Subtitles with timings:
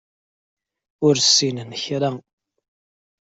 [1.05, 2.11] Ur ssinen kra.